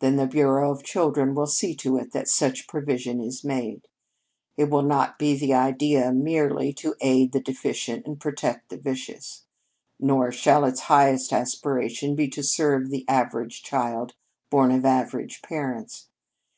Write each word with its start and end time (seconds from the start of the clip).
Then 0.00 0.16
the 0.16 0.26
Bureau 0.26 0.70
of 0.72 0.82
Children 0.82 1.34
will 1.34 1.46
see 1.46 1.74
to 1.74 1.98
it 1.98 2.12
that 2.12 2.26
such 2.26 2.66
provision 2.66 3.20
is 3.20 3.44
made. 3.44 3.86
It 4.56 4.70
will 4.70 4.80
not 4.82 5.18
be 5.18 5.36
the 5.36 5.52
idea 5.52 6.10
merely 6.10 6.72
to 6.72 6.94
aid 7.02 7.32
the 7.32 7.40
deficient 7.40 8.06
and 8.06 8.18
protect 8.18 8.70
the 8.70 8.78
vicious. 8.78 9.44
Nor 10.00 10.32
shall 10.32 10.64
its 10.64 10.80
highest 10.88 11.34
aspiration 11.34 12.14
be 12.14 12.28
to 12.28 12.42
serve 12.42 12.88
the 12.88 13.06
average 13.10 13.62
child, 13.62 14.14
born 14.50 14.72
of 14.72 14.86
average 14.86 15.42
parents. 15.42 16.08